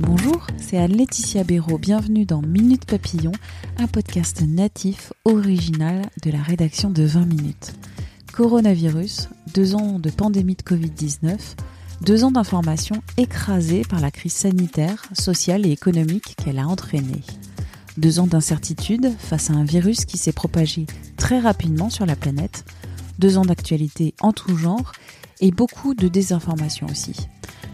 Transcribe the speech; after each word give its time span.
Bonjour, 0.00 0.48
c'est 0.56 0.76
Anne-Laetitia 0.76 1.44
Béraud. 1.44 1.78
Bienvenue 1.78 2.24
dans 2.24 2.42
Minute 2.42 2.84
Papillon, 2.84 3.30
un 3.78 3.86
podcast 3.86 4.42
natif 4.42 5.12
original 5.24 6.02
de 6.24 6.32
la 6.32 6.42
rédaction 6.42 6.90
de 6.90 7.04
20 7.04 7.26
minutes. 7.26 7.74
Coronavirus, 8.32 9.28
deux 9.54 9.76
ans 9.76 10.00
de 10.00 10.10
pandémie 10.10 10.56
de 10.56 10.62
Covid-19, 10.62 11.38
deux 12.00 12.24
ans 12.24 12.32
d'informations 12.32 13.02
écrasées 13.18 13.82
par 13.88 14.00
la 14.00 14.10
crise 14.10 14.32
sanitaire, 14.32 15.04
sociale 15.12 15.64
et 15.64 15.70
économique 15.70 16.34
qu'elle 16.42 16.58
a 16.58 16.66
entraînée. 16.66 17.22
Deux 17.96 18.18
ans 18.18 18.26
d'incertitude 18.26 19.12
face 19.20 19.50
à 19.50 19.54
un 19.54 19.64
virus 19.64 20.06
qui 20.06 20.18
s'est 20.18 20.32
propagé 20.32 20.86
très 21.16 21.38
rapidement 21.38 21.88
sur 21.88 22.04
la 22.04 22.16
planète, 22.16 22.64
deux 23.20 23.38
ans 23.38 23.44
d'actualité 23.44 24.14
en 24.20 24.32
tout 24.32 24.56
genre 24.56 24.90
et 25.40 25.52
beaucoup 25.52 25.94
de 25.94 26.08
désinformation 26.08 26.88
aussi. 26.90 27.14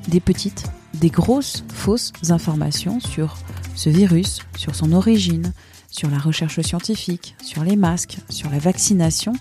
Des 0.08 0.20
petites, 0.20 0.64
des 0.94 1.10
grosses 1.10 1.64
fausses 1.72 2.12
informations 2.28 3.00
sur 3.00 3.36
ce 3.74 3.90
virus, 3.90 4.40
sur 4.56 4.74
son 4.74 4.92
origine, 4.92 5.52
sur 5.90 6.08
la 6.08 6.18
recherche 6.18 6.60
scientifique, 6.60 7.36
sur 7.42 7.64
les 7.64 7.76
masques, 7.76 8.18
sur 8.28 8.50
la 8.50 8.58
vaccination, 8.58 9.32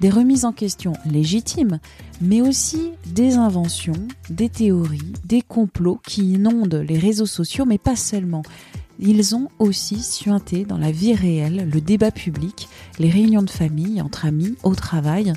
des 0.00 0.10
remises 0.10 0.44
en 0.44 0.52
question 0.52 0.94
légitimes, 1.04 1.78
mais 2.20 2.40
aussi 2.40 2.92
des 3.06 3.34
inventions, 3.34 4.08
des 4.30 4.48
théories, 4.48 5.12
des 5.24 5.42
complots 5.42 6.00
qui 6.06 6.32
inondent 6.32 6.84
les 6.88 6.98
réseaux 6.98 7.26
sociaux, 7.26 7.66
mais 7.66 7.78
pas 7.78 7.96
seulement. 7.96 8.42
Ils 8.98 9.34
ont 9.34 9.48
aussi 9.58 10.02
suinté 10.02 10.64
dans 10.64 10.78
la 10.78 10.90
vie 10.90 11.14
réelle, 11.14 11.68
le 11.72 11.80
débat 11.80 12.10
public, 12.10 12.68
les 12.98 13.10
réunions 13.10 13.42
de 13.42 13.50
famille, 13.50 14.02
entre 14.02 14.26
amis, 14.26 14.56
au 14.62 14.74
travail. 14.74 15.32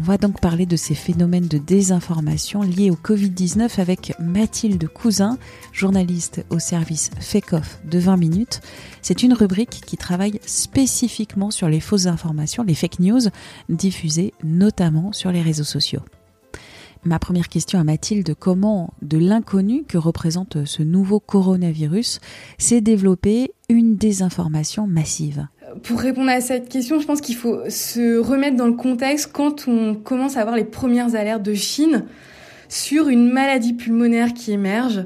On 0.00 0.04
va 0.04 0.16
donc 0.16 0.40
parler 0.40 0.64
de 0.64 0.76
ces 0.76 0.94
phénomènes 0.94 1.48
de 1.48 1.58
désinformation 1.58 2.62
liés 2.62 2.90
au 2.90 2.94
Covid-19 2.94 3.80
avec 3.80 4.14
Mathilde 4.20 4.86
Cousin, 4.86 5.38
journaliste 5.72 6.44
au 6.50 6.60
service 6.60 7.10
Fake 7.18 7.52
Off 7.52 7.80
de 7.84 7.98
20 7.98 8.16
minutes. 8.16 8.60
C'est 9.02 9.24
une 9.24 9.32
rubrique 9.32 9.80
qui 9.84 9.96
travaille 9.96 10.38
spécifiquement 10.46 11.50
sur 11.50 11.68
les 11.68 11.80
fausses 11.80 12.06
informations, 12.06 12.62
les 12.62 12.76
fake 12.76 13.00
news, 13.00 13.22
diffusées 13.68 14.34
notamment 14.44 15.12
sur 15.12 15.32
les 15.32 15.42
réseaux 15.42 15.64
sociaux. 15.64 16.02
Ma 17.04 17.18
première 17.18 17.48
question 17.48 17.80
à 17.80 17.84
Mathilde, 17.84 18.36
comment 18.38 18.94
de 19.02 19.18
l'inconnu 19.18 19.82
que 19.82 19.98
représente 19.98 20.64
ce 20.64 20.84
nouveau 20.84 21.18
coronavirus 21.18 22.20
s'est 22.56 22.80
développée 22.80 23.52
une 23.68 23.96
désinformation 23.96 24.86
massive? 24.86 25.48
Pour 25.82 26.00
répondre 26.00 26.30
à 26.30 26.40
cette 26.40 26.68
question, 26.68 27.00
je 27.00 27.06
pense 27.06 27.20
qu'il 27.20 27.36
faut 27.36 27.58
se 27.68 28.18
remettre 28.18 28.56
dans 28.56 28.66
le 28.66 28.74
contexte 28.74 29.30
quand 29.32 29.68
on 29.68 29.94
commence 29.94 30.36
à 30.36 30.40
avoir 30.40 30.56
les 30.56 30.64
premières 30.64 31.14
alertes 31.14 31.42
de 31.42 31.54
Chine 31.54 32.04
sur 32.68 33.08
une 33.08 33.30
maladie 33.30 33.72
pulmonaire 33.72 34.34
qui 34.34 34.52
émerge. 34.52 35.04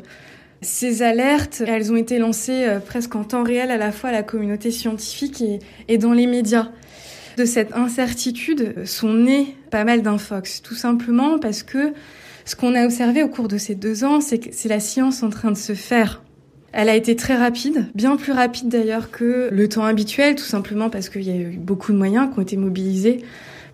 Ces 0.60 1.02
alertes, 1.02 1.62
elles 1.66 1.90
ont 1.90 1.96
été 1.96 2.18
lancées 2.18 2.64
euh, 2.64 2.78
presque 2.78 3.16
en 3.16 3.24
temps 3.24 3.42
réel 3.42 3.70
à 3.70 3.76
la 3.76 3.90
fois 3.90 4.10
à 4.10 4.12
la 4.12 4.22
communauté 4.22 4.70
scientifique 4.70 5.42
et, 5.88 5.98
dans 5.98 6.12
les 6.12 6.26
médias. 6.26 6.68
De 7.36 7.44
cette 7.44 7.72
incertitude 7.72 8.86
sont 8.86 9.12
nés 9.14 9.56
pas 9.70 9.84
mal 9.84 10.02
d'infox, 10.02 10.62
tout 10.62 10.74
simplement 10.74 11.38
parce 11.38 11.62
que 11.62 11.92
ce 12.44 12.54
qu'on 12.54 12.74
a 12.74 12.84
observé 12.84 13.22
au 13.22 13.28
cours 13.28 13.48
de 13.48 13.58
ces 13.58 13.74
deux 13.74 14.04
ans, 14.04 14.20
c'est 14.20 14.38
que 14.38 14.48
c'est 14.52 14.68
la 14.68 14.80
science 14.80 15.22
en 15.22 15.30
train 15.30 15.50
de 15.50 15.56
se 15.56 15.74
faire. 15.74 16.22
Elle 16.72 16.88
a 16.88 16.96
été 16.96 17.16
très 17.16 17.36
rapide, 17.36 17.86
bien 17.94 18.16
plus 18.16 18.32
rapide 18.32 18.68
d'ailleurs 18.68 19.10
que 19.10 19.50
le 19.52 19.68
temps 19.68 19.84
habituel, 19.84 20.36
tout 20.36 20.44
simplement 20.44 20.88
parce 20.88 21.10
qu'il 21.10 21.22
y 21.22 21.30
a 21.30 21.36
eu 21.36 21.58
beaucoup 21.58 21.92
de 21.92 21.98
moyens 21.98 22.32
qui 22.32 22.38
ont 22.38 22.42
été 22.42 22.56
mobilisés 22.56 23.22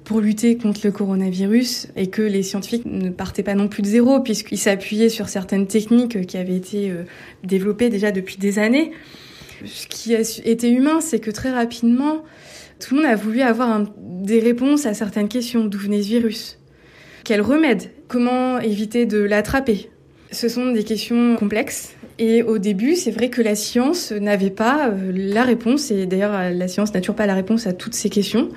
pour 0.02 0.20
lutter 0.20 0.56
contre 0.56 0.80
le 0.84 0.90
coronavirus 0.90 1.88
et 1.94 2.08
que 2.08 2.22
les 2.22 2.42
scientifiques 2.42 2.86
ne 2.86 3.10
partaient 3.10 3.44
pas 3.44 3.54
non 3.54 3.68
plus 3.68 3.82
de 3.82 3.88
zéro 3.88 4.20
puisqu'ils 4.20 4.58
s'appuyaient 4.58 5.10
sur 5.10 5.28
certaines 5.28 5.68
techniques 5.68 6.26
qui 6.26 6.36
avaient 6.38 6.56
été 6.56 6.90
euh, 6.90 7.04
développées 7.44 7.88
déjà 7.88 8.10
depuis 8.10 8.36
des 8.36 8.58
années. 8.58 8.90
Ce 9.64 9.86
qui 9.86 10.16
a 10.16 10.20
été 10.44 10.70
humain, 10.70 11.00
c'est 11.00 11.20
que 11.20 11.30
très 11.30 11.50
rapidement, 11.50 12.24
tout 12.80 12.94
le 12.94 13.02
monde 13.02 13.10
a 13.10 13.16
voulu 13.16 13.42
avoir 13.42 13.84
des 13.98 14.40
réponses 14.40 14.86
à 14.86 14.94
certaines 14.94 15.28
questions. 15.28 15.64
D'où 15.66 15.78
venait 15.78 16.02
ce 16.02 16.08
virus? 16.08 16.58
Quel 17.24 17.42
remède? 17.42 17.90
Comment 18.08 18.58
éviter 18.58 19.04
de 19.04 19.18
l'attraper? 19.18 19.90
Ce 20.30 20.48
sont 20.48 20.72
des 20.72 20.84
questions 20.84 21.36
complexes 21.36 21.94
et 22.18 22.42
au 22.42 22.58
début, 22.58 22.96
c'est 22.96 23.10
vrai 23.10 23.30
que 23.30 23.42
la 23.42 23.54
science 23.54 24.12
n'avait 24.12 24.50
pas 24.50 24.88
euh, 24.88 25.12
la 25.14 25.44
réponse, 25.44 25.90
et 25.90 26.06
d'ailleurs 26.06 26.52
la 26.52 26.68
science 26.68 26.92
n'a 26.94 27.00
toujours 27.00 27.16
pas 27.16 27.26
la 27.26 27.34
réponse 27.34 27.66
à 27.66 27.72
toutes 27.72 27.94
ces 27.94 28.10
questions. 28.10 28.48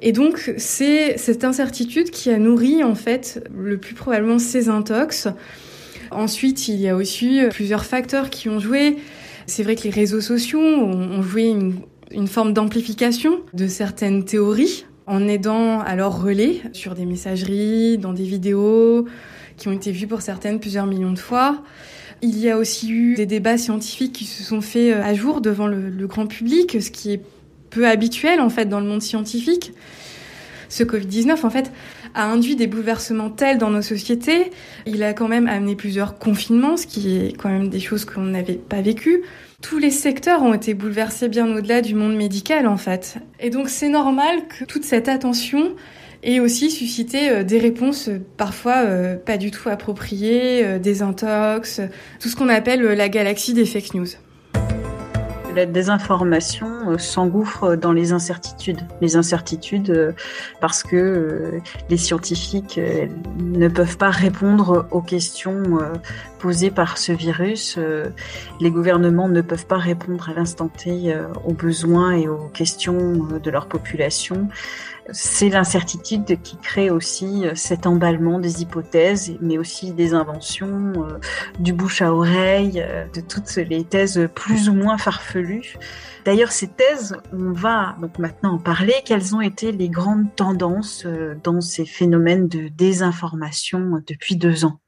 Et 0.00 0.12
donc 0.12 0.52
c'est 0.58 1.16
cette 1.16 1.44
incertitude 1.44 2.10
qui 2.10 2.30
a 2.30 2.38
nourri 2.38 2.82
en 2.82 2.94
fait 2.94 3.42
le 3.56 3.78
plus 3.78 3.94
probablement 3.94 4.38
ces 4.38 4.68
intox. 4.68 5.28
Ensuite, 6.10 6.68
il 6.68 6.80
y 6.80 6.88
a 6.88 6.96
aussi 6.96 7.40
plusieurs 7.50 7.84
facteurs 7.84 8.28
qui 8.28 8.48
ont 8.48 8.58
joué. 8.58 8.96
C'est 9.46 9.62
vrai 9.62 9.76
que 9.76 9.82
les 9.84 9.90
réseaux 9.90 10.20
sociaux 10.20 10.60
ont 10.60 11.22
joué 11.22 11.44
une, 11.44 11.74
une 12.10 12.28
forme 12.28 12.52
d'amplification 12.52 13.40
de 13.52 13.66
certaines 13.66 14.24
théories 14.24 14.84
en 15.06 15.28
aidant 15.28 15.80
à 15.80 15.96
leur 15.96 16.22
relais 16.22 16.62
sur 16.72 16.94
des 16.94 17.04
messageries, 17.04 17.98
dans 17.98 18.12
des 18.12 18.24
vidéos 18.24 19.06
qui 19.56 19.68
ont 19.68 19.72
été 19.72 19.92
vues 19.92 20.06
pour 20.06 20.22
certaines 20.22 20.60
plusieurs 20.60 20.86
millions 20.86 21.12
de 21.12 21.18
fois. 21.18 21.62
Il 22.26 22.38
y 22.38 22.48
a 22.48 22.56
aussi 22.56 22.90
eu 22.90 23.16
des 23.16 23.26
débats 23.26 23.58
scientifiques 23.58 24.14
qui 24.14 24.24
se 24.24 24.42
sont 24.42 24.62
faits 24.62 24.94
euh, 24.94 25.02
à 25.02 25.12
jour 25.12 25.42
devant 25.42 25.66
le, 25.66 26.06
grand 26.06 26.26
public, 26.26 26.78
ce 26.80 26.90
qui 26.90 27.12
est 27.12 27.20
peu 27.68 27.86
habituel 27.86 28.40
en 28.40 28.48
fait 28.48 28.64
dans 28.64 28.80
le 28.80 28.86
monde 28.86 29.02
scientifique. 29.02 29.74
Ce 30.70 30.84
Covid-19 30.84 31.44
en 31.44 31.50
fait 31.50 31.70
a 32.14 32.24
induit 32.24 32.56
des 32.56 32.66
bouleversements 32.66 33.28
tels 33.28 33.58
dans 33.58 33.68
nos 33.68 33.82
sociétés. 33.82 34.52
Il 34.86 35.02
a 35.02 35.12
quand 35.12 35.28
même 35.28 35.48
amené 35.48 35.76
plusieurs 35.76 36.18
confinements, 36.18 36.78
ce 36.78 36.86
qui 36.86 37.14
est 37.14 37.36
quand 37.36 37.50
même 37.50 37.68
des 37.68 37.80
choses 37.80 38.06
qu'on 38.06 38.22
n'avait 38.22 38.54
pas 38.54 38.80
vécues. 38.80 39.22
Tous 39.60 39.76
les 39.76 39.90
secteurs 39.90 40.42
ont 40.42 40.54
été 40.54 40.72
bouleversés 40.72 41.28
bien 41.28 41.54
au-delà 41.54 41.82
du 41.82 41.94
monde 41.94 42.16
médical 42.16 42.66
en 42.66 42.78
fait. 42.78 43.18
Et 43.38 43.50
donc 43.50 43.68
c'est 43.68 43.90
normal 43.90 44.48
que 44.48 44.64
toute 44.64 44.84
cette 44.84 45.10
attention 45.10 45.74
et 46.24 46.40
aussi 46.40 46.70
susciter 46.70 47.30
euh, 47.30 47.44
des 47.44 47.58
réponses 47.58 48.08
euh, 48.08 48.18
parfois 48.36 48.78
euh, 48.78 49.16
pas 49.16 49.36
du 49.36 49.50
tout 49.50 49.68
appropriées, 49.68 50.78
des 50.78 51.02
intox, 51.02 51.80
tout 52.18 52.28
ce 52.28 52.34
qu'on 52.34 52.48
appelle 52.48 52.82
la 52.82 53.08
galaxie 53.08 53.54
des 53.54 53.66
fake 53.66 53.94
news. 53.94 54.06
La 55.54 55.66
désinformation 55.66 56.98
s'engouffre 56.98 57.76
dans 57.76 57.92
les 57.92 58.12
incertitudes. 58.12 58.80
Les 59.00 59.14
incertitudes 59.14 60.14
parce 60.60 60.82
que 60.82 61.60
les 61.90 61.96
scientifiques 61.96 62.80
ne 63.38 63.68
peuvent 63.68 63.96
pas 63.96 64.10
répondre 64.10 64.88
aux 64.90 65.00
questions 65.00 65.78
posées 66.40 66.72
par 66.72 66.98
ce 66.98 67.12
virus. 67.12 67.78
Les 68.60 68.70
gouvernements 68.72 69.28
ne 69.28 69.42
peuvent 69.42 69.66
pas 69.66 69.78
répondre 69.78 70.28
à 70.28 70.34
l'instant 70.34 70.66
T 70.66 71.14
aux 71.44 71.54
besoins 71.54 72.12
et 72.14 72.26
aux 72.26 72.48
questions 72.48 73.12
de 73.12 73.50
leur 73.50 73.66
population 73.66 74.48
c'est 75.12 75.50
l'incertitude 75.50 76.40
qui 76.42 76.56
crée 76.56 76.90
aussi 76.90 77.46
euh, 77.46 77.54
cet 77.54 77.86
emballement 77.86 78.38
des 78.38 78.62
hypothèses, 78.62 79.36
mais 79.40 79.58
aussi 79.58 79.92
des 79.92 80.14
inventions, 80.14 80.92
euh, 80.96 81.18
du 81.58 81.72
bouche 81.72 82.02
à 82.02 82.12
oreille, 82.12 82.82
euh, 82.84 83.06
de 83.14 83.20
toutes 83.20 83.54
les 83.56 83.84
thèses 83.84 84.28
plus 84.34 84.68
ou 84.68 84.74
moins 84.74 84.96
farfelues. 84.96 85.76
D'ailleurs, 86.24 86.52
ces 86.52 86.68
thèses, 86.68 87.16
on 87.32 87.52
va 87.52 87.96
donc 88.00 88.18
maintenant 88.18 88.54
en 88.54 88.58
parler. 88.58 88.94
Quelles 89.04 89.34
ont 89.34 89.42
été 89.42 89.72
les 89.72 89.90
grandes 89.90 90.34
tendances 90.34 91.06
dans 91.42 91.60
ces 91.60 91.84
phénomènes 91.84 92.48
de 92.48 92.68
désinformation 92.68 94.02
depuis 94.06 94.36
deux 94.36 94.64
ans? 94.64 94.80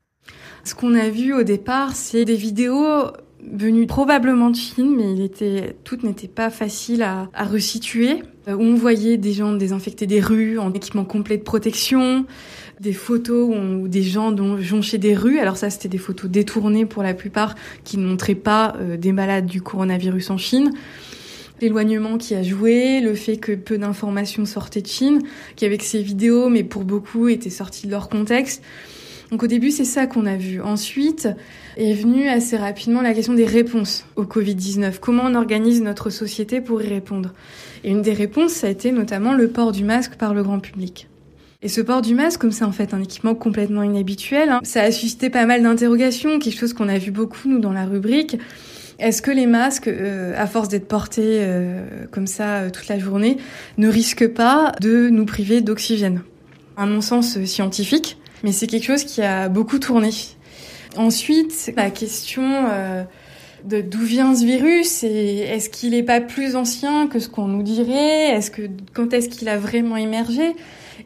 Ce 0.64 0.74
qu'on 0.74 0.94
a 0.94 1.10
vu 1.10 1.34
au 1.34 1.42
départ, 1.42 1.94
c'est 1.94 2.24
des 2.24 2.36
vidéos 2.36 3.12
venu 3.52 3.86
probablement 3.86 4.50
de 4.50 4.56
Chine, 4.56 4.94
mais 4.96 5.12
il 5.12 5.22
était, 5.22 5.76
toutes 5.84 6.02
n'étaient 6.02 6.28
pas 6.28 6.50
faciles 6.50 7.02
à, 7.02 7.28
à 7.34 7.44
resituer. 7.44 8.22
Euh, 8.48 8.56
on 8.58 8.74
voyait 8.74 9.16
des 9.16 9.32
gens 9.32 9.52
désinfecter 9.52 10.06
des 10.06 10.20
rues 10.20 10.58
en 10.58 10.72
équipement 10.72 11.04
complet 11.04 11.36
de 11.36 11.42
protection, 11.42 12.26
des 12.80 12.92
photos 12.92 13.54
où, 13.56 13.88
des 13.88 14.02
gens 14.02 14.34
jonchaient 14.58 14.98
des 14.98 15.14
rues. 15.14 15.38
Alors 15.38 15.56
ça, 15.56 15.70
c'était 15.70 15.88
des 15.88 15.98
photos 15.98 16.30
détournées 16.30 16.86
pour 16.86 17.02
la 17.02 17.14
plupart, 17.14 17.54
qui 17.84 17.98
ne 17.98 18.06
montraient 18.06 18.34
pas 18.34 18.76
euh, 18.80 18.96
des 18.96 19.12
malades 19.12 19.46
du 19.46 19.62
coronavirus 19.62 20.30
en 20.30 20.38
Chine. 20.38 20.72
l'éloignement 21.60 22.18
qui 22.18 22.34
a 22.34 22.42
joué, 22.42 23.00
le 23.00 23.14
fait 23.14 23.38
que 23.38 23.52
peu 23.52 23.78
d'informations 23.78 24.44
sortaient 24.44 24.82
de 24.82 24.88
Chine, 24.88 25.22
qu'avec 25.56 25.82
ces 25.82 26.02
vidéos, 26.02 26.48
mais 26.48 26.64
pour 26.64 26.84
beaucoup 26.84 27.28
étaient 27.28 27.50
sorties 27.50 27.86
de 27.86 27.92
leur 27.92 28.08
contexte. 28.08 28.62
Donc 29.30 29.42
au 29.42 29.46
début, 29.46 29.70
c'est 29.70 29.84
ça 29.84 30.06
qu'on 30.06 30.26
a 30.26 30.36
vu. 30.36 30.60
Ensuite 30.60 31.28
est 31.76 31.94
venue 31.94 32.28
assez 32.28 32.56
rapidement 32.56 33.02
la 33.02 33.12
question 33.12 33.34
des 33.34 33.44
réponses 33.44 34.04
au 34.16 34.24
Covid-19. 34.24 34.94
Comment 35.00 35.24
on 35.26 35.34
organise 35.34 35.82
notre 35.82 36.10
société 36.10 36.60
pour 36.60 36.80
y 36.82 36.88
répondre? 36.88 37.32
Et 37.84 37.90
une 37.90 38.02
des 38.02 38.12
réponses, 38.12 38.52
ça 38.52 38.68
a 38.68 38.70
été 38.70 38.92
notamment 38.92 39.34
le 39.34 39.48
port 39.48 39.72
du 39.72 39.84
masque 39.84 40.14
par 40.14 40.32
le 40.32 40.42
grand 40.42 40.60
public. 40.60 41.08
Et 41.62 41.68
ce 41.68 41.80
port 41.80 42.02
du 42.02 42.14
masque, 42.14 42.40
comme 42.40 42.52
c'est 42.52 42.64
en 42.64 42.72
fait 42.72 42.94
un 42.94 43.02
équipement 43.02 43.34
complètement 43.34 43.82
inhabituel, 43.82 44.50
hein, 44.50 44.60
ça 44.62 44.82
a 44.82 44.90
suscité 44.92 45.30
pas 45.30 45.46
mal 45.46 45.62
d'interrogations, 45.62 46.38
quelque 46.38 46.58
chose 46.58 46.74
qu'on 46.74 46.88
a 46.88 46.98
vu 46.98 47.10
beaucoup 47.10 47.48
nous 47.48 47.58
dans 47.58 47.72
la 47.72 47.86
rubrique. 47.86 48.38
Est-ce 48.98 49.20
que 49.20 49.30
les 49.30 49.46
masques, 49.46 49.88
euh, 49.88 50.32
à 50.36 50.46
force 50.46 50.68
d'être 50.68 50.88
portés 50.88 51.40
euh, 51.40 52.06
comme 52.10 52.26
ça 52.26 52.56
euh, 52.56 52.70
toute 52.70 52.88
la 52.88 52.98
journée, 52.98 53.36
ne 53.78 53.88
risquent 53.88 54.28
pas 54.28 54.72
de 54.80 55.08
nous 55.08 55.26
priver 55.26 55.60
d'oxygène? 55.60 56.22
Un 56.76 56.86
non-sens 56.86 57.42
scientifique, 57.44 58.18
mais 58.42 58.52
c'est 58.52 58.66
quelque 58.66 58.84
chose 58.84 59.04
qui 59.04 59.22
a 59.22 59.48
beaucoup 59.48 59.78
tourné. 59.78 60.10
Ensuite, 60.96 61.72
la 61.76 61.90
question 61.90 62.66
de 63.64 63.80
d'où 63.80 64.00
vient 64.00 64.34
ce 64.34 64.44
virus 64.44 65.02
et 65.02 65.38
est-ce 65.38 65.70
qu'il 65.70 65.90
n'est 65.90 66.02
pas 66.02 66.20
plus 66.20 66.56
ancien 66.56 67.06
que 67.06 67.18
ce 67.18 67.28
qu'on 67.28 67.48
nous 67.48 67.62
dirait? 67.62 68.30
Est-ce 68.30 68.50
que 68.50 68.62
quand 68.92 69.12
est-ce 69.12 69.28
qu'il 69.28 69.48
a 69.48 69.58
vraiment 69.58 69.96
émergé? 69.96 70.54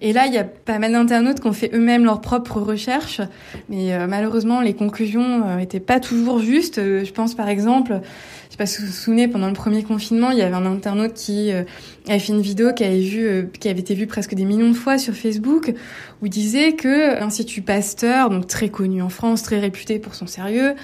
Et 0.03 0.13
là, 0.13 0.27
il 0.27 0.33
y 0.33 0.39
a 0.39 0.45
pas 0.45 0.79
mal 0.79 0.93
d'internautes 0.93 1.41
qui 1.41 1.47
ont 1.47 1.53
fait 1.53 1.71
eux-mêmes 1.75 2.05
leurs 2.05 2.21
propres 2.21 2.61
recherches, 2.61 3.21
mais 3.69 3.93
euh, 3.93 4.07
malheureusement, 4.07 4.61
les 4.61 4.75
conclusions 4.75 5.57
n'étaient 5.57 5.79
euh, 5.79 5.85
pas 5.85 6.01
toujours 6.01 6.39
justes. 6.39 6.79
Euh, 6.79 7.05
je 7.05 7.13
pense 7.13 7.35
par 7.35 7.49
exemple, 7.49 8.01
je 8.47 8.53
sais 8.53 8.57
pas 8.57 8.67
si 8.67 8.81
vous 8.81 8.87
vous 8.87 8.93
souvenez, 8.93 9.29
pendant 9.29 9.49
le 9.49 9.53
premier 9.53 9.83
confinement, 9.83 10.31
il 10.31 10.39
y 10.39 10.43
avait 10.43 10.55
un 10.55 10.65
internaute 10.65 11.15
qui 11.15 11.51
avait 11.53 12.19
fait 12.19 12.33
une 12.33 12.41
vidéo 12.41 12.73
qui 12.73 12.85
avait 12.85 13.01
vu, 13.01 13.49
qui 13.61 13.69
avait 13.69 13.81
été 13.81 13.95
vue 13.95 14.07
presque 14.07 14.35
des 14.35 14.45
millions 14.45 14.71
de 14.71 14.75
fois 14.75 14.99
sur 14.99 15.15
Facebook, 15.15 15.73
où 16.21 16.27
il 16.27 16.31
disait 16.31 16.73
que 16.73 17.21
l'Institut 17.21 17.63
Pasteur, 17.63 18.31
donc 18.31 18.47
très 18.47 18.69
connu 18.69 19.03
en 19.03 19.09
France, 19.09 19.43
très 19.43 19.61
réputé 19.61 19.99
pour 19.99 20.15
son 20.15 20.27
sérieux, 20.27 20.75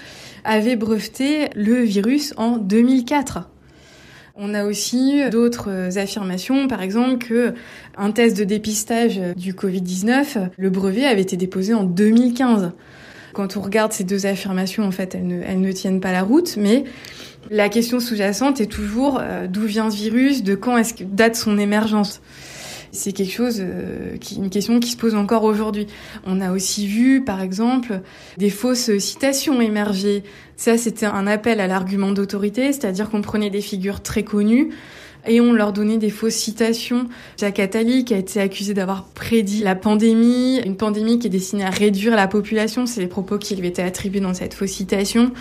avait 0.45 0.77
breveté 0.77 1.49
virus 1.75 2.35
en 2.37 2.59
2004. 2.59 3.49
On 4.39 4.53
a 4.53 4.65
aussi 4.65 5.23
d'autres 5.31 5.97
affirmations, 5.99 6.69
par 6.69 6.83
exemple 6.83 7.19
que 7.19 7.55
un 7.97 8.11
test 8.11 8.37
de 8.37 8.45
dépistage 8.45 9.19
du 9.35 9.55
Covid-19, 9.55 10.51
le 10.59 10.71
brevet 10.71 11.07
avait 11.07 11.23
été 11.23 11.39
déposé 11.39 11.73
en 11.73 11.85
2015. 11.85 12.73
Quand 13.33 13.57
on 13.57 13.61
regarde 13.61 13.93
ces 13.93 14.05
deux 14.05 14.27
affirmations, 14.27 14.85
en 14.85 14.91
fait, 14.91 15.15
elles 15.15 15.27
ne, 15.27 15.43
elles 15.43 15.61
ne 15.61 15.73
tiennent 15.73 16.01
pas 16.01 16.13
la 16.13 16.23
route, 16.23 16.57
mais 16.59 16.85
la 17.51 17.69
question 17.69 18.01
sous-jacente 18.01 18.61
est 18.61 18.67
toujours 18.67 19.19
euh, 19.21 19.47
d'où 19.47 19.63
vient 19.63 19.91
ce 19.91 19.97
virus, 19.97 20.43
de 20.43 20.55
quand 20.55 20.77
est-ce 20.77 20.95
que 20.95 21.05
date 21.05 21.37
son 21.37 21.59
émergence 21.59 22.21
c'est 22.97 23.13
quelque 23.13 23.33
chose, 23.33 23.59
euh, 23.61 24.17
qui, 24.17 24.37
une 24.37 24.51
question 24.51 24.81
qui 24.81 24.91
se 24.91 24.97
pose 24.97 25.15
encore 25.15 25.45
aujourd'hui. 25.45 25.87
On 26.25 26.41
a 26.41 26.51
aussi 26.51 26.87
vu, 26.87 27.23
par 27.23 27.41
exemple, 27.41 28.01
des 28.37 28.51
fausses 28.51 28.99
citations 28.99 29.61
émerger. 29.61 30.25
Ça, 30.57 30.77
c'était 30.79 31.07
un 31.07 31.27
appel 31.27 31.61
à 31.61 31.67
l'argument 31.67 32.11
d'autorité, 32.11 32.73
c'est-à-dire 32.73 33.11
qu'on 33.11 33.23
prenait 33.23 33.51
des 33.51 33.61
figures 33.61 34.01
très 34.01 34.25
connues 34.25 34.71
et 35.27 35.41
on 35.41 35.53
leur 35.53 35.73
donnait 35.73 35.99
des 35.99 36.11
fausses 36.11 36.35
citations. 36.35 37.07
Jacques 37.39 37.59
Attali, 37.59 38.05
qui 38.05 38.15
a 38.15 38.19
été 38.19 38.41
accusé 38.41 38.75
d'avoir 38.75 39.05
prédit 39.05 39.63
la 39.63 39.75
pandémie, 39.75 40.61
une 40.65 40.77
pandémie 40.77 41.19
qui 41.19 41.27
est 41.27 41.31
destinée 41.31 41.65
à 41.65 41.71
réduire 41.71 42.17
la 42.17 42.29
population, 42.29 42.87
c'est 42.87 43.01
les 43.01 43.07
propos 43.07 43.39
qui 43.39 43.57
lui 43.57 43.67
étaient 43.67 43.83
attribués 43.83 44.21
dans 44.21 44.35
cette 44.35 44.55
fausse 44.55 44.71
citation, 44.71 45.33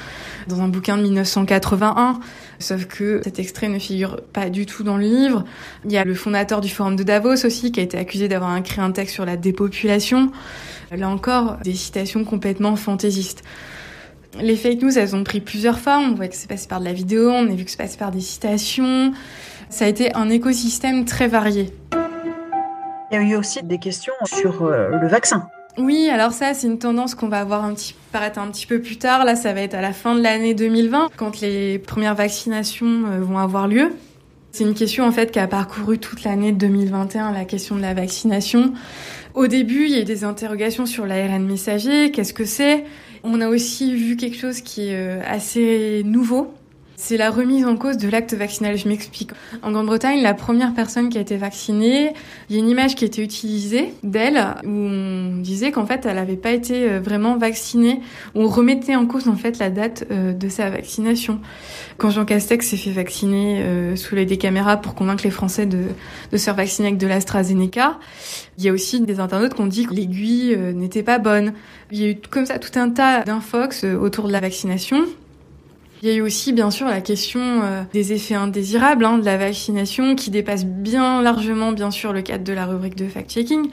dans 0.47 0.61
un 0.61 0.67
bouquin 0.67 0.97
de 0.97 1.03
1981. 1.03 2.19
Sauf 2.59 2.85
que 2.85 3.21
cet 3.23 3.39
extrait 3.39 3.67
ne 3.67 3.79
figure 3.79 4.21
pas 4.33 4.49
du 4.49 4.65
tout 4.65 4.83
dans 4.83 4.97
le 4.97 5.03
livre. 5.03 5.43
Il 5.83 5.91
y 5.91 5.97
a 5.97 6.05
le 6.05 6.15
fondateur 6.15 6.61
du 6.61 6.69
Forum 6.69 6.95
de 6.95 7.03
Davos 7.03 7.45
aussi, 7.45 7.71
qui 7.71 7.79
a 7.79 7.83
été 7.83 7.97
accusé 7.97 8.27
d'avoir 8.27 8.55
écrit 8.57 8.81
un 8.81 8.91
texte 8.91 9.13
sur 9.13 9.25
la 9.25 9.37
dépopulation. 9.37 10.31
Là 10.91 11.09
encore, 11.09 11.57
des 11.63 11.73
citations 11.73 12.23
complètement 12.23 12.75
fantaisistes. 12.75 13.43
Les 14.41 14.57
fake 14.57 14.81
news, 14.81 14.97
elles 14.97 15.15
ont 15.15 15.23
pris 15.23 15.39
plusieurs 15.39 15.79
formes. 15.79 16.11
On 16.11 16.15
voit 16.15 16.27
que 16.27 16.35
c'est 16.35 16.49
passé 16.49 16.67
par 16.67 16.79
de 16.79 16.85
la 16.85 16.93
vidéo, 16.93 17.29
on 17.29 17.49
a 17.49 17.55
vu 17.55 17.63
que 17.63 17.71
c'est 17.71 17.77
passé 17.77 17.97
par 17.97 18.11
des 18.11 18.21
citations. 18.21 19.13
Ça 19.75 19.83
a 19.83 19.87
été 19.89 20.15
un 20.15 20.29
écosystème 20.29 21.03
très 21.03 21.27
varié. 21.27 21.69
Il 23.11 23.15
y 23.15 23.17
a 23.17 23.21
eu 23.21 23.35
aussi 23.35 23.61
des 23.61 23.77
questions 23.77 24.13
sur 24.23 24.63
euh, 24.63 24.87
le 25.01 25.07
vaccin. 25.09 25.49
Oui, 25.77 26.09
alors 26.09 26.31
ça, 26.31 26.53
c'est 26.53 26.67
une 26.67 26.79
tendance 26.79 27.13
qu'on 27.13 27.27
va 27.27 27.43
voir 27.43 27.65
un 27.65 27.73
petit, 27.73 27.93
paraître 28.13 28.39
un 28.39 28.47
petit 28.47 28.67
peu 28.67 28.79
plus 28.79 28.97
tard. 28.97 29.25
Là, 29.25 29.35
ça 29.35 29.51
va 29.51 29.59
être 29.59 29.73
à 29.73 29.81
la 29.81 29.91
fin 29.91 30.15
de 30.15 30.21
l'année 30.21 30.53
2020, 30.53 31.09
quand 31.17 31.41
les 31.41 31.77
premières 31.77 32.15
vaccinations 32.15 33.03
euh, 33.05 33.19
vont 33.19 33.37
avoir 33.37 33.67
lieu. 33.67 33.91
C'est 34.53 34.63
une 34.63 34.75
question 34.75 35.03
en 35.03 35.11
fait 35.11 35.29
qui 35.31 35.39
a 35.39 35.47
parcouru 35.47 35.99
toute 35.99 36.23
l'année 36.23 36.53
2021, 36.53 37.33
la 37.33 37.43
question 37.43 37.75
de 37.75 37.81
la 37.81 37.93
vaccination. 37.93 38.71
Au 39.33 39.47
début, 39.47 39.87
il 39.87 39.91
y 39.91 39.95
a 39.95 39.99
eu 40.03 40.05
des 40.05 40.23
interrogations 40.23 40.85
sur 40.85 41.05
l'ARN 41.05 41.45
messager, 41.45 42.11
qu'est-ce 42.11 42.33
que 42.33 42.45
c'est? 42.45 42.85
On 43.25 43.41
a 43.41 43.49
aussi 43.49 43.93
vu 43.93 44.15
quelque 44.15 44.37
chose 44.37 44.61
qui 44.61 44.87
est 44.87 44.95
euh, 44.95 45.19
assez 45.27 46.01
nouveau, 46.05 46.53
c'est 46.95 47.17
la 47.17 47.29
remise 47.29 47.65
en 47.65 47.75
cause 47.75 47.97
de 47.97 48.09
l'acte 48.09 48.33
vaccinal. 48.33 48.77
Je 48.77 48.87
m'explique. 48.87 49.31
En 49.61 49.71
Grande-Bretagne, 49.71 50.21
la 50.21 50.33
première 50.33 50.73
personne 50.73 51.09
qui 51.09 51.17
a 51.17 51.21
été 51.21 51.37
vaccinée, 51.37 52.13
il 52.49 52.55
y 52.55 52.59
a 52.59 52.61
une 52.61 52.69
image 52.69 52.95
qui 52.95 53.03
a 53.03 53.07
été 53.07 53.21
utilisée 53.21 53.93
d'elle 54.03 54.37
où 54.65 54.69
on 54.69 55.37
disait 55.37 55.71
qu'en 55.71 55.85
fait, 55.85 56.05
elle 56.05 56.15
n'avait 56.15 56.35
pas 56.35 56.51
été 56.51 56.89
euh, 56.89 56.99
vraiment 56.99 57.37
vaccinée. 57.37 58.01
On 58.33 58.47
remettait 58.47 58.95
en 58.95 59.05
cause 59.05 59.27
en 59.27 59.35
fait 59.35 59.59
la 59.59 59.69
date 59.69 60.05
euh, 60.11 60.33
de 60.33 60.49
sa 60.49 60.69
vaccination. 60.69 61.39
Quand 61.97 62.09
Jean 62.09 62.25
Castex 62.25 62.67
s'est 62.67 62.77
fait 62.77 62.91
vacciner 62.91 63.61
euh, 63.61 63.95
sous 63.95 64.15
les 64.15 64.25
des 64.25 64.37
caméras 64.37 64.77
pour 64.77 64.95
convaincre 64.95 65.23
les 65.23 65.31
Français 65.31 65.65
de, 65.65 65.83
de 66.31 66.37
se 66.37 66.45
faire 66.45 66.55
vacciner 66.55 66.87
avec 66.87 66.99
de 66.99 67.07
l'AstraZeneca, 67.07 67.99
il 68.57 68.63
y 68.63 68.69
a 68.69 68.73
aussi 68.73 69.01
des 69.01 69.19
internautes 69.19 69.53
qui 69.53 69.61
ont 69.61 69.67
dit 69.67 69.85
que 69.85 69.93
l'aiguille 69.93 70.57
n'était 70.73 71.03
pas 71.03 71.19
bonne. 71.19 71.53
Il 71.91 71.99
y 71.99 72.05
a 72.05 72.09
eu 72.09 72.17
comme 72.29 72.45
ça 72.45 72.57
tout 72.57 72.79
un 72.79 72.89
tas 72.89 73.23
d'infox 73.23 73.83
autour 73.83 74.27
de 74.27 74.31
la 74.31 74.39
vaccination. 74.39 75.05
Il 76.01 76.09
y 76.09 76.11
a 76.11 76.15
eu 76.15 76.21
aussi, 76.21 76.51
bien 76.51 76.71
sûr, 76.71 76.87
la 76.87 77.01
question 77.01 77.39
euh, 77.41 77.83
des 77.93 78.13
effets 78.13 78.35
indésirables 78.35 79.05
hein, 79.05 79.17
de 79.17 79.25
la 79.25 79.37
vaccination, 79.37 80.15
qui 80.15 80.29
dépasse 80.29 80.65
bien 80.65 81.21
largement, 81.21 81.71
bien 81.71 81.89
sûr, 81.89 82.13
le 82.13 82.21
cadre 82.21 82.43
de 82.43 82.53
la 82.53 82.65
rubrique 82.65 82.95
de 82.95 83.07
fact-checking. 83.07 83.69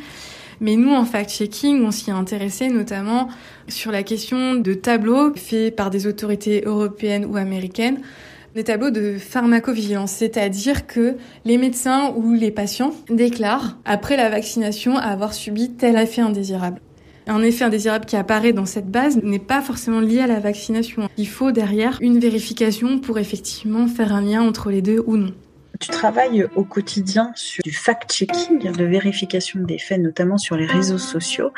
Mais 0.61 0.77
nous, 0.77 0.93
en 0.93 1.05
fact-checking, 1.05 1.85
on 1.85 1.91
s'y 1.91 2.11
est 2.11 2.13
intéressé 2.13 2.69
notamment 2.69 3.29
sur 3.69 3.91
la 3.91 4.05
question 4.05 4.55
de 4.55 4.75
tableaux 4.75 5.35
faits 5.35 5.75
par 5.75 5.91
des 5.91 6.07
autorités 6.07 6.63
européennes 6.65 7.25
ou 7.25 7.37
américaines, 7.37 8.01
des 8.55 8.65
tableaux 8.65 8.91
de 8.91 9.17
pharmacovigilance, 9.19 10.13
c'est-à-dire 10.13 10.87
que 10.87 11.17
les 11.45 11.59
médecins 11.59 12.13
ou 12.17 12.35
les 12.35 12.51
patients 12.51 12.95
déclarent, 13.11 13.79
après 13.85 14.17
la 14.17 14.29
vaccination, 14.29 14.97
avoir 14.97 15.35
subi 15.35 15.73
tel 15.73 15.97
effet 15.97 16.21
indésirable. 16.21 16.81
Un 17.27 17.43
effet 17.43 17.65
indésirable 17.65 18.05
qui 18.05 18.17
apparaît 18.17 18.53
dans 18.53 18.67
cette 18.67 18.91
base 18.91 19.17
n'est 19.23 19.39
pas 19.39 19.63
forcément 19.63 20.01
lié 20.01 20.21
à 20.21 20.27
la 20.27 20.41
vaccination. 20.41 21.09
Il 21.17 21.29
faut 21.29 21.53
derrière 21.53 21.99
une 22.01 22.19
vérification 22.19 22.99
pour 22.99 23.19
effectivement 23.19 23.87
faire 23.87 24.13
un 24.13 24.23
lien 24.23 24.43
entre 24.43 24.71
les 24.71 24.83
deux 24.83 25.03
ou 25.07 25.17
non. 25.17 25.33
Tu 25.81 25.89
travailles 25.89 26.47
au 26.55 26.65
quotidien 26.65 27.33
sur 27.35 27.63
du 27.63 27.73
fact-checking, 27.73 28.73
de 28.73 28.85
vérification 28.85 29.61
des 29.61 29.79
faits, 29.79 30.01
notamment 30.01 30.39
sur 30.39 30.57
les 30.57 30.67
réseaux 30.67 30.99
sociaux. 30.99 31.51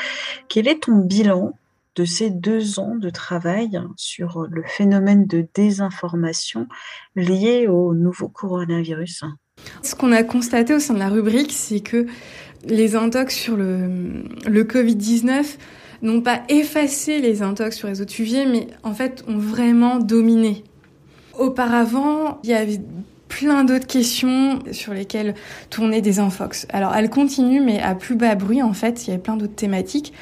Quel 0.49 0.69
est 0.69 0.85
ton 0.85 0.97
bilan 0.97 1.53
de 1.97 2.05
ces 2.05 2.31
deux 2.31 2.79
ans 2.79 2.97
de 2.97 3.11
travail 3.11 3.81
sur 3.97 4.47
le 4.51 4.63
phénomène 4.67 5.27
de 5.27 5.47
désinformation 5.55 6.67
lié 7.17 7.67
au 7.69 7.95
nouveau 7.95 8.29
coronavirus? 8.29 9.25
Ce 9.83 9.95
qu'on 9.95 10.13
a 10.13 10.23
constaté 10.23 10.75
au 10.75 10.81
sein 10.81 10.95
de 10.95 10.99
la 10.99 11.09
rubrique, 11.09 11.53
c'est 11.53 11.81
que 11.81 12.07
les 12.67 12.97
intox 12.97 13.35
sur 13.35 13.57
le, 13.57 14.25
le 14.47 14.65
Covid-19 14.65 15.57
n'ont 16.03 16.21
pas 16.21 16.43
effacé 16.49 17.21
les 17.21 17.43
intox 17.43 17.77
sur 17.77 17.89
les 17.89 18.01
autres 18.01 18.13
sujets, 18.13 18.47
mais 18.47 18.69
en 18.83 18.95
fait 18.95 19.25
ont 19.27 19.39
vraiment 19.39 19.99
dominé. 19.99 20.65
Auparavant, 21.39 22.39
il 22.45 22.51
y 22.51 22.55
avait 22.55 22.81
plein 23.29 23.65
d'autres 23.65 23.87
questions 23.87 24.61
sur 24.71 24.95
lesquelles 24.95 25.35
tournaient 25.71 26.03
des 26.03 26.21
infox. 26.21 26.67
Alors 26.73 26.95
elles 26.95 27.11
continuent, 27.11 27.63
mais 27.63 27.81
à 27.81 27.95
plus 27.95 28.15
bas 28.15 28.35
bruit 28.35 28.63
en 28.63 28.75
fait, 28.75 29.05
il 29.05 29.11
y 29.11 29.13
avait 29.13 29.23
plein 29.23 29.37
d'autres 29.37 29.55
thématiques. 29.55 30.13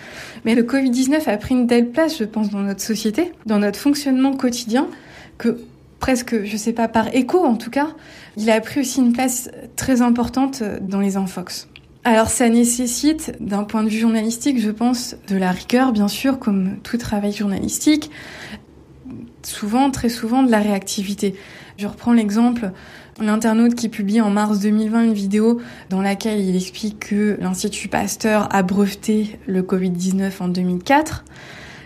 Mais 0.45 0.55
le 0.55 0.63
Covid-19 0.63 1.29
a 1.29 1.37
pris 1.37 1.55
une 1.55 1.67
telle 1.67 1.91
place, 1.91 2.19
je 2.19 2.25
pense, 2.25 2.51
dans 2.51 2.61
notre 2.61 2.81
société, 2.81 3.33
dans 3.45 3.59
notre 3.59 3.79
fonctionnement 3.79 4.35
quotidien, 4.35 4.89
que 5.37 5.59
presque, 5.99 6.45
je 6.45 6.57
sais 6.57 6.73
pas, 6.73 6.89
par 6.89 7.15
écho 7.15 7.45
en 7.45 7.57
tout 7.57 7.71
cas, 7.71 7.89
il 8.37 8.51
a 8.51 8.61
pris 8.61 8.81
aussi 8.81 9.01
une 9.01 9.13
place 9.13 9.51
très 9.77 10.01
importante 10.01 10.63
dans 10.81 11.01
les 11.01 11.17
infox. 11.17 11.69
Alors 12.05 12.31
ça 12.31 12.49
nécessite, 12.49 13.33
d'un 13.39 13.63
point 13.63 13.85
de 13.85 13.89
vue 13.89 13.99
journalistique, 13.99 14.59
je 14.59 14.71
pense, 14.71 15.15
de 15.29 15.37
la 15.37 15.53
rigueur, 15.53 15.93
bien 15.93 16.09
sûr, 16.09 16.41
comme 16.41 16.79
tout 16.83 16.97
travail 16.97 17.33
journalistique, 17.33 18.11
souvent, 19.43 19.91
très 19.91 20.09
souvent, 20.09 20.43
de 20.43 20.51
la 20.51 20.59
réactivité. 20.59 21.37
Je 21.77 21.87
reprends 21.87 22.13
l'exemple 22.13 22.73
l'internaute 23.21 23.75
qui 23.75 23.89
publie 23.89 24.21
en 24.21 24.31
mars 24.31 24.59
2020 24.59 25.05
une 25.05 25.13
vidéo 25.13 25.61
dans 25.91 26.03
laquelle 26.03 26.41
il 26.41 26.57
explique 26.57 26.99
que 26.99 27.37
l'Institut 27.41 27.89
Pasteur 27.89 28.49
a 28.55 28.63
breveté 28.63 29.39
le 29.47 29.63
Covid-19 29.63 30.33
en 30.41 30.49
2004. 30.49 31.25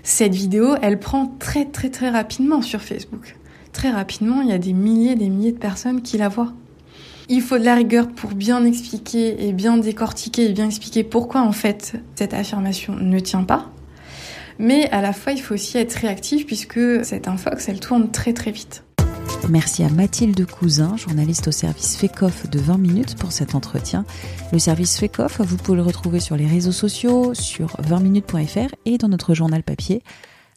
Cette 0.03 0.35
vidéo, 0.35 0.77
elle 0.81 0.99
prend 0.99 1.27
très 1.39 1.67
très 1.67 1.91
très 1.91 2.11
rapidement 2.11 2.63
sur 2.63 2.81
Facebook. 2.81 3.37
Très 3.73 3.91
rapidement, 3.91 4.41
il 4.41 4.49
y 4.49 4.53
a 4.53 4.59
des 4.59 4.73
milliers 4.73 5.17
des 5.17 5.29
milliers 5.29 5.53
de 5.53 5.59
personnes 5.59 6.01
qui 6.01 6.17
la 6.17 6.29
voient. 6.29 6.53
Il 7.29 7.43
faut 7.43 7.59
de 7.59 7.65
la 7.65 7.75
rigueur 7.75 8.09
pour 8.09 8.31
bien 8.31 8.65
expliquer 8.65 9.49
et 9.49 9.53
bien 9.53 9.79
décortiquer 9.79 10.49
et 10.49 10.53
bien 10.53 10.67
expliquer 10.67 11.03
pourquoi 11.03 11.43
en 11.43 11.51
fait 11.51 11.95
cette 12.15 12.35
affirmation 12.35 12.95
ne 12.95 13.19
tient 13.19 13.43
pas. 13.43 13.71
Mais 14.59 14.89
à 14.91 15.03
la 15.03 15.13
fois, 15.13 15.33
il 15.33 15.41
faut 15.41 15.55
aussi 15.55 15.77
être 15.77 15.95
réactif 15.95 16.47
puisque 16.47 17.05
cette 17.05 17.27
infox, 17.27 17.69
elle 17.69 17.81
tourne 17.81 18.11
très 18.11 18.33
très 18.33 18.53
vite. 18.53 18.85
Merci 19.49 19.83
à 19.83 19.89
Mathilde 19.89 20.47
Cousin, 20.47 20.97
journaliste 20.97 21.49
au 21.49 21.53
service 21.53 21.97
FECOF 21.97 22.49
de 22.49 22.59
20 22.59 22.79
minutes 22.79 23.17
pour 23.17 23.33
cet 23.33 23.55
entretien. 23.55 24.05
Le 24.53 24.59
service 24.59 24.99
FECOF, 24.99 25.41
vous 25.41 25.57
pouvez 25.57 25.77
le 25.77 25.83
retrouver 25.83 26.21
sur 26.21 26.37
les 26.37 26.47
réseaux 26.47 26.73
sociaux, 26.73 27.35
sur 27.35 27.77
20minutes.fr 27.83 28.75
et 28.87 28.99
dans 28.99 29.09
notre 29.09 29.35
journal 29.35 29.63
papier. 29.63 30.03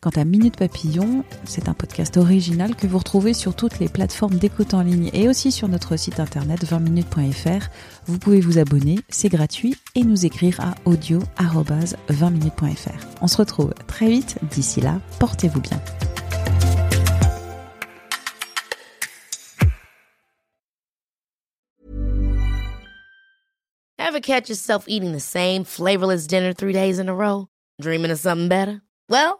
Quant 0.01 0.11
à 0.15 0.23
Minute 0.23 0.55
Papillon, 0.55 1.25
c'est 1.43 1.67
un 1.67 1.73
podcast 1.73 2.15
original 2.15 2.73
que 2.73 2.87
vous 2.87 2.99
retrouvez 2.99 3.33
sur 3.33 3.53
toutes 3.53 3.79
les 3.79 3.89
plateformes 3.89 4.35
d'écoute 4.35 4.73
en 4.73 4.81
ligne 4.81 5.09
et 5.11 5.27
aussi 5.27 5.51
sur 5.51 5.67
notre 5.67 5.97
site 5.97 6.21
internet 6.21 6.63
20minutes.fr. 6.63 7.67
Vous 8.05 8.17
pouvez 8.17 8.39
vous 8.39 8.59
abonner, 8.59 8.99
c'est 9.09 9.27
gratuit, 9.27 9.75
et 9.95 10.05
nous 10.05 10.25
écrire 10.25 10.61
à 10.61 10.75
audio-20minutes.fr. 10.85 13.05
On 13.19 13.27
se 13.27 13.35
retrouve 13.35 13.73
très 13.87 14.07
vite, 14.07 14.37
d'ici 14.49 14.79
là, 14.79 15.01
portez-vous 15.19 15.59
bien. 15.59 15.81
Ever 23.97 24.21
catch 24.21 24.47
yourself 24.47 24.85
eating 24.87 25.11
the 25.11 25.19
same 25.19 25.65
flavorless 25.65 26.25
dinner 26.25 26.53
three 26.53 26.71
days 26.71 26.99
in 26.99 27.09
a 27.09 27.13
row? 27.13 27.47
Dreaming 27.81 28.11
of 28.11 28.19
something 28.19 28.47
better? 28.47 28.81
Well, 29.09 29.39